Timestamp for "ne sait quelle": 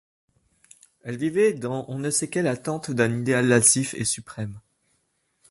1.99-2.47